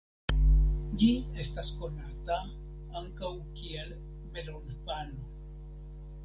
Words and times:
Ĝi 1.01 1.09
estas 1.43 1.69
konata 1.81 2.37
ankaŭ 3.03 3.31
kiel 3.61 3.93
"melonpano". 4.39 5.31